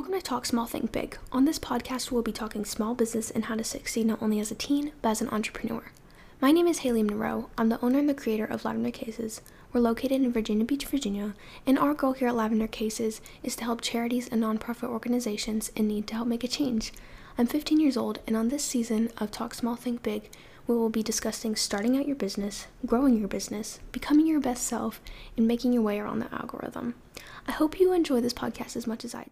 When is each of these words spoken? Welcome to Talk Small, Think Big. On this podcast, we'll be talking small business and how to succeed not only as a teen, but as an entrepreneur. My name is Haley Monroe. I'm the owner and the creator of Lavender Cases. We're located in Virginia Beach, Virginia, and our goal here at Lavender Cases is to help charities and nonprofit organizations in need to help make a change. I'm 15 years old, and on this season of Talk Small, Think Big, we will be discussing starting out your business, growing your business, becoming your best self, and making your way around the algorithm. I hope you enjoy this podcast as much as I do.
Welcome 0.00 0.18
to 0.18 0.22
Talk 0.22 0.46
Small, 0.46 0.64
Think 0.64 0.92
Big. 0.92 1.18
On 1.30 1.44
this 1.44 1.58
podcast, 1.58 2.10
we'll 2.10 2.22
be 2.22 2.32
talking 2.32 2.64
small 2.64 2.94
business 2.94 3.30
and 3.30 3.44
how 3.44 3.54
to 3.54 3.62
succeed 3.62 4.06
not 4.06 4.22
only 4.22 4.40
as 4.40 4.50
a 4.50 4.54
teen, 4.54 4.92
but 5.02 5.10
as 5.10 5.20
an 5.20 5.28
entrepreneur. 5.28 5.92
My 6.40 6.52
name 6.52 6.66
is 6.66 6.78
Haley 6.78 7.02
Monroe. 7.02 7.50
I'm 7.58 7.68
the 7.68 7.78
owner 7.84 7.98
and 7.98 8.08
the 8.08 8.14
creator 8.14 8.46
of 8.46 8.64
Lavender 8.64 8.90
Cases. 8.90 9.42
We're 9.74 9.82
located 9.82 10.22
in 10.22 10.32
Virginia 10.32 10.64
Beach, 10.64 10.86
Virginia, 10.86 11.34
and 11.66 11.78
our 11.78 11.92
goal 11.92 12.14
here 12.14 12.28
at 12.28 12.34
Lavender 12.34 12.66
Cases 12.66 13.20
is 13.42 13.54
to 13.56 13.64
help 13.64 13.82
charities 13.82 14.26
and 14.26 14.42
nonprofit 14.42 14.88
organizations 14.88 15.70
in 15.76 15.88
need 15.88 16.06
to 16.06 16.14
help 16.14 16.28
make 16.28 16.44
a 16.44 16.48
change. 16.48 16.94
I'm 17.36 17.46
15 17.46 17.78
years 17.78 17.98
old, 17.98 18.20
and 18.26 18.38
on 18.38 18.48
this 18.48 18.64
season 18.64 19.10
of 19.18 19.30
Talk 19.30 19.52
Small, 19.52 19.76
Think 19.76 20.02
Big, 20.02 20.30
we 20.66 20.76
will 20.76 20.88
be 20.88 21.02
discussing 21.02 21.56
starting 21.56 21.98
out 21.98 22.06
your 22.06 22.16
business, 22.16 22.68
growing 22.86 23.18
your 23.18 23.28
business, 23.28 23.80
becoming 23.92 24.26
your 24.26 24.40
best 24.40 24.66
self, 24.66 25.02
and 25.36 25.46
making 25.46 25.74
your 25.74 25.82
way 25.82 26.00
around 26.00 26.20
the 26.20 26.34
algorithm. 26.34 26.94
I 27.46 27.52
hope 27.52 27.78
you 27.78 27.92
enjoy 27.92 28.22
this 28.22 28.32
podcast 28.32 28.76
as 28.76 28.86
much 28.86 29.04
as 29.04 29.14
I 29.14 29.24
do. 29.24 29.30